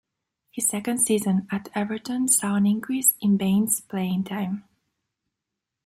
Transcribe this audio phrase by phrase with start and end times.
[0.49, 4.63] His second season at Everton saw an increase in Baines's playing time.